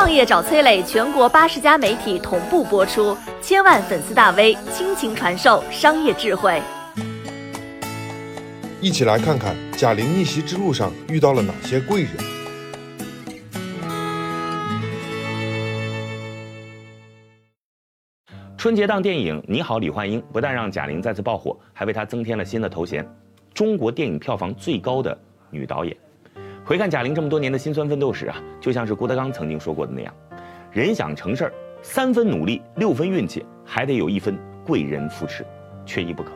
[0.00, 6.58] 创业找崔磊，全国八十家媒体同步播出，千万粉丝大 V 倾情传授商业智慧。
[8.80, 12.12] 一起来看看贾玲逆袭之路上遇到了哪些贵人。
[18.56, 23.06] 春节档电影《你好，李焕英》不但让贾玲再次爆火，还为她增添了新的头衔——
[23.52, 25.14] 中国电影票房最高的
[25.50, 25.94] 女导演。
[26.70, 30.14] 回看贾玲这么多年的辛酸奋斗史啊，就像是郭德纲曾经说过的那样：
[30.70, 31.52] 人想成事儿，
[31.82, 35.44] 三分努力，六分运气，还得有一分贵人扶持，
[35.84, 36.30] 缺一不可。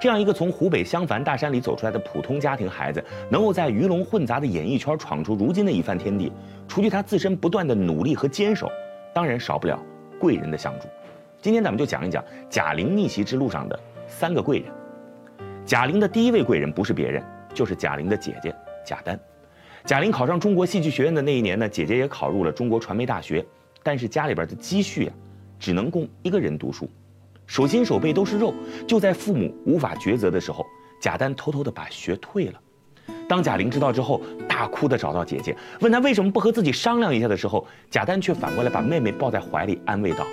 [0.00, 6.32] 这样一个从湖北襄樊大山里走出来的普通家庭孩子，能够在鱼龙混杂的演艺圈闯出如今的一番天地，
[6.66, 8.72] 除去他自身不断的努力和坚守，
[9.12, 9.78] 当然少不了
[10.18, 10.88] 贵人的相助。
[11.42, 14.72] 今天咱们就讲一讲贾玲逆袭之路上的三个贵人。
[15.66, 17.22] 贾玲的第一位贵人不是别人，
[17.52, 19.20] 就是贾玲的姐姐贾丹。
[19.86, 23.46] 贾玲考上中国戏剧学院的那一年呢，姐姐也考入了中国传媒大学，
[23.84, 25.14] 但是家里边的积蓄啊，
[25.60, 26.90] 只能供一个人读书，
[27.46, 28.52] 手心手背都是肉。
[28.84, 30.66] 就在父母无法抉择的时候，
[31.00, 32.60] 贾丹偷偷的把学退了。
[33.28, 40.26] 当贾玲知道之后，大哭的找到姐姐，问她为什么不和自己商量一下的时候，贾丹却反过来把妹妹抱在怀里，安慰道：“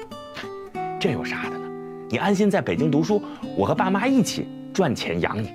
[1.00, 1.70] 这有啥的呢？
[2.10, 3.22] 你安心在北京读书，
[3.56, 5.54] 我和爸妈一起赚钱养你。”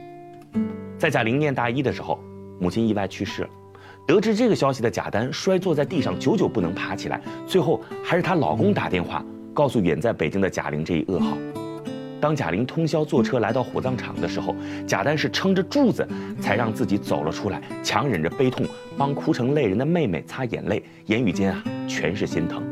[0.96, 2.20] 在贾玲念大一的时候，
[2.60, 3.50] 母亲意外去世了。
[4.08, 7.20] 得知这个消息的贾丹摔坐在地上，久久不能爬起来。
[7.46, 11.36] 最后还是她老公打电话告诉远在北京的贾玲这一噩耗。
[12.18, 14.56] 当贾玲通宵坐车来到火葬场的时候，
[14.86, 16.08] 贾丹是撑着柱子
[16.40, 22.62] 才让自己走了出来，强忍着悲痛帮哭成泪人的妹妹擦眼泪，言语间啊全是心疼。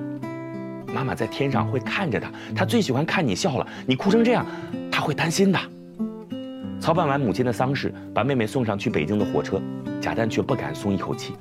[0.86, 3.66] 妈妈在天上会看着她，她最喜欢看你笑了。
[3.86, 4.46] 你哭成这样，
[4.90, 5.60] 她会担心的。
[6.86, 9.60] 操办完母亲的丧事，把妹妹送上去北京的火车，
[10.00, 11.34] 贾丹却不敢松一口气。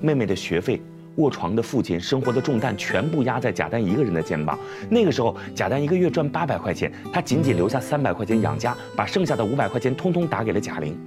[0.00, 0.82] 妹妹的学费、
[1.18, 4.58] 卧床的父亲、生活的重担，全部压在贾丹一个人的肩膀。
[4.90, 10.98] 那个时候，贾丹一个月赚八百块钱，他仅仅留下三百块钱养家，把剩下的五百块钱通通打给了贾玲。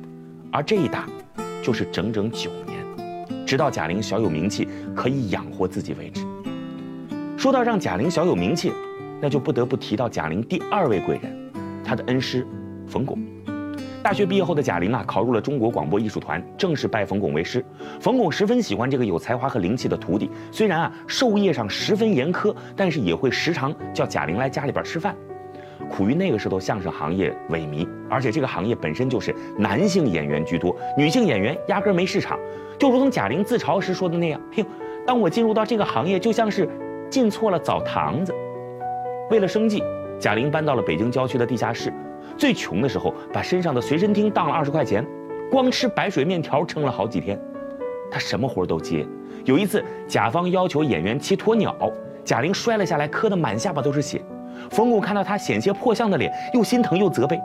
[0.53, 1.05] 而这一打，
[1.61, 6.21] 就是整整九年，直到贾玲小有名气，可以养活自己为止。
[7.37, 8.71] 说到让贾玲小有名气，
[9.19, 11.51] 那就不得不提到贾玲第二位贵人，
[11.83, 12.47] 她的恩师
[12.87, 13.34] 冯巩。
[14.05, 17.65] 大学毕业后的贾玲啊，考入了中国广播艺术团，正式拜冯巩为师。
[17.99, 25.15] 冯巩十分喜欢这个有才华和灵气的徒弟，虽然啊授业上十分严苛，但是也会时常叫贾玲来家里边吃饭。
[25.89, 32.37] 苦于那个时候相声行业萎靡，而且这个行业本身就是男性演员居多，女性演员压根没市场。
[32.77, 34.63] 就如同贾玲自嘲时说的那样：“嘿，
[35.03, 36.69] 当我进入到这个行业，就像是
[37.09, 38.31] 进错了澡堂子。”
[39.31, 39.81] 为了生计，
[40.19, 41.91] 贾玲搬到了北京郊区的地下室。
[42.37, 45.05] 最穷的时候，把身上的随身听当了二十块钱，
[45.49, 47.39] 光吃白水面条撑了好几天。
[48.11, 49.05] 他什么活都接。
[49.45, 51.75] 有一次，甲方要求演员骑鸵鸟，
[52.23, 54.21] 贾玲摔了下来，磕得满下巴都是血。
[54.69, 57.39] 冯巩看到他险些破相的脸，又心疼又责备：“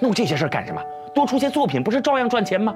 [0.00, 0.82] 弄这些事干什么？
[1.14, 2.74] 多出些作品不是照样赚钱吗？”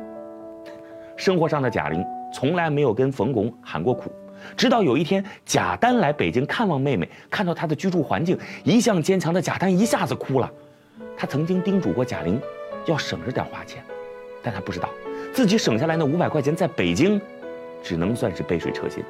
[1.16, 4.10] 生活上的贾玲从来没有跟冯巩喊过苦，
[4.56, 10.50] 直到有一天贾丹来北京看望妹妹，看到她的居住环境，一向坚强的贾丹一下子哭了。
[11.24, 12.38] 他曾经叮嘱过贾玲，
[12.84, 13.82] 要省着点花钱，
[14.42, 14.90] 但他不知道，
[15.32, 17.18] 自己省下来那五百块钱在北京，
[17.82, 19.02] 只能算是杯水车薪。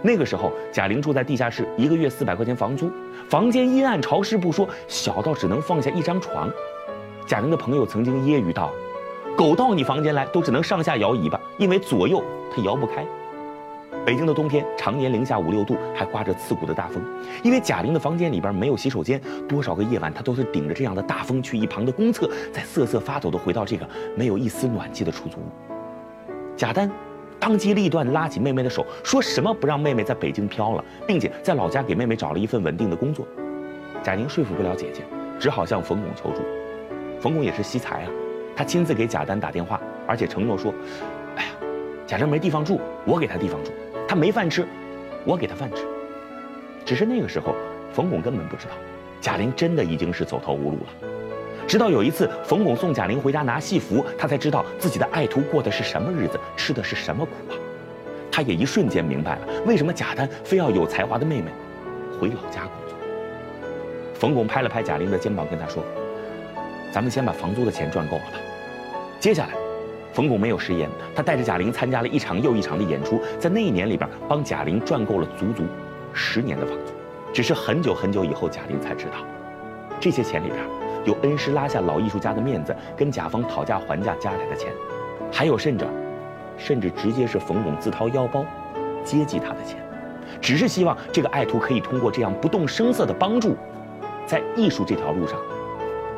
[0.00, 2.90] 那个时候，贾玲住在地下室，一个月四百块钱房租，
[3.28, 6.50] 房间阴暗潮湿不说，小到只能放下一张床。
[7.26, 8.72] 贾玲的朋友曾经揶揄道
[9.36, 13.06] ：“狗到你房间来，都只能上下摇尾巴，因为左右它摇不开。”
[14.06, 17.02] 北京的冬天常年零下五六度，还刮着刺骨的大风。
[17.42, 23.86] 因为贾玲的房间里边没有洗手间，多少个夜晚她都是顶着这样的大风去一旁的公厕，再瑟瑟发抖地回到这个
[24.16, 25.42] 没有一丝暖气的出租屋。
[26.56, 26.90] 贾丹
[27.38, 33.26] 当机立断拉起妹妹的手，说什么不让妹妹在北京飘了，并且在老家给妹妹找了一份稳定的工作。
[34.02, 35.02] 贾玲说服不了姐姐，
[35.38, 36.42] 只好向冯巩求助。
[37.20, 38.10] 冯巩也是惜才啊，
[38.56, 40.72] 他亲自给贾丹打电话，而且承诺说
[41.36, 41.50] ：“哎呀，
[42.06, 43.70] 贾玲没地方住，我给她地方住。”
[44.08, 44.66] 他没饭吃，
[45.26, 45.84] 我给他饭吃。
[46.86, 47.54] 只是那个时候，
[47.92, 48.72] 冯巩根本不知道，
[49.20, 51.08] 贾玲真的已经是走投无路了。
[51.66, 57.54] 直到有一次，冯巩送贾玲回家拿戏服，他才知道自己的爱徒过的是什么日子，吃的是什么苦啊！
[58.32, 61.50] 他也一瞬间明白了，为什么贾丹非要有才华的妹妹
[62.18, 62.96] 回老家工作。
[64.14, 65.84] 冯巩拍了拍贾玲的肩膀，跟他说
[66.90, 68.38] ：“咱们先把房租的钱赚够了吧，
[69.20, 69.50] 接下来。”
[70.18, 75.62] 冯巩没有食言，他带着贾玲参加了一场又一场的演出，在那一年里边帮贾玲赚够了足足
[76.12, 76.92] 十年的房租。
[77.32, 79.18] 只是很久很久以后，贾玲才知道，
[80.00, 80.58] 这些钱里边
[81.04, 84.72] 有恩师拉下老艺术家的面子，跟甲方讨价还价加来的钱，
[85.30, 85.86] 还有甚者，
[86.56, 88.44] 甚至直接是冯巩自掏腰包
[89.04, 89.78] 接济他的钱。
[90.40, 93.56] 只是希望这个爱徒可以通过这样不动声色的帮助，
[94.26, 95.38] 在艺术这条路上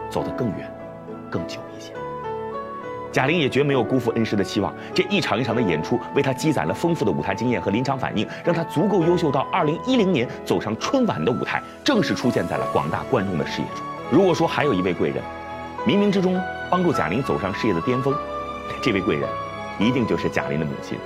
[0.09, 0.73] 走得更远、
[1.31, 1.93] 更久一些。
[3.13, 13.85] 贾玲也绝没有辜负恩师的期望，这一场一场的演出为她积攒了丰富的舞台经验和临场反应，让她足够优秀到2010年走上春晚的舞台，正式出现在了广大观众的视野中。
[14.11, 15.23] 如果说还有一位贵人，
[15.87, 16.41] 冥冥之中
[16.71, 18.15] 帮助贾玲走上事业的巅峰，
[18.81, 19.29] 这位贵人，
[19.79, 20.97] 一定就是贾玲的母亲。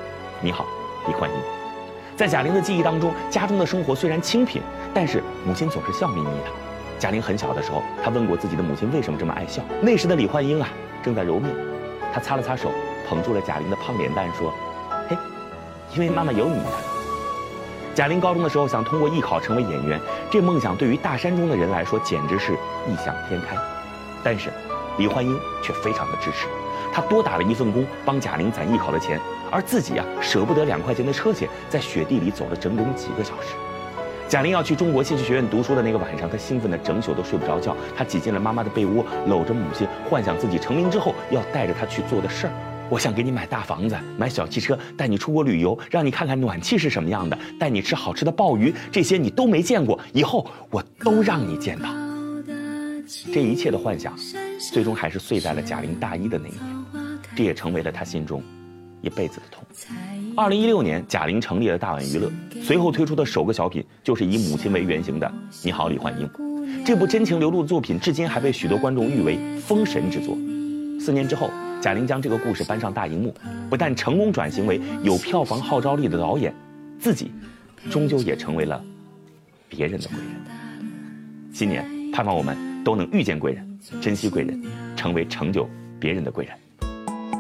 [0.43, 0.67] 你好，
[1.07, 1.37] 李焕英。
[2.17, 4.61] 在贾玲的记忆当中，家中的生活虽然清贫，
[4.93, 6.51] 但是母亲总是笑眯眯的。
[6.99, 9.63] 贾玲很小的时候，她问过自己的母亲为什么这么爱笑。
[9.81, 10.69] 那时的李焕英啊，
[11.03, 11.51] 正在揉面。
[12.15, 12.71] 他擦了擦手，
[13.09, 14.55] 捧住了贾玲的胖脸蛋，说
[15.11, 15.19] ：“嘿，
[15.95, 16.71] 因为妈妈有你呀。”
[17.93, 20.01] 贾玲高中的时候想通过艺考成为演员，
[20.31, 22.53] 这梦想对于大山中的人来说简直是
[22.87, 23.57] 异想天开。
[24.23, 24.53] 但是，
[24.97, 26.47] 李焕英却非常的支持，
[26.93, 29.21] 他多打了一份工帮贾玲攒艺考的钱，
[29.51, 33.57] 而自己啊舍不得两块钱的车钱，在雪地里走了整整几个小时。
[34.27, 37.77] 贾玲要去中国戏剧学院读书的那个晚上，她兴奋的整宿都睡不着觉。
[37.97, 42.53] 她挤进了妈妈的被窝，搂着母亲，幻想自己成名之后要带着她去做的事儿。
[42.91, 51.89] 我想给你买大房子，买小汽车，带你出国旅游，让你看看暖气是什么样的，带你吃好吃的鲍鱼，这些你都没见过，以后我都让你见到。
[53.33, 54.15] 这一切的幻想，
[54.73, 58.43] 最终还是碎在了贾玲大一的那一年，这也成为了她心中
[59.05, 59.65] 一辈子的痛。
[60.37, 62.31] 二零一六年，贾玲成立了大碗娱乐，
[62.63, 65.27] 随后推出的首个小品就是以母亲为原型的
[65.63, 66.27] 《你好，李焕英》。
[66.85, 70.37] 这部真情流露的作品，至今还被许多观众誉为封神之作。
[70.99, 73.35] 四年之后，贾玲将这个故事搬上大荧幕，
[73.69, 76.55] 不但成功转型为有票房号召力的导演，
[76.99, 77.31] 自己
[77.91, 78.83] 终究也成为了
[79.69, 80.27] 别人的贵人。
[81.53, 84.61] 新年，盼望我们都能遇见贵人，珍惜贵人，
[84.97, 85.69] 成为成就
[86.01, 86.55] 别人的贵人。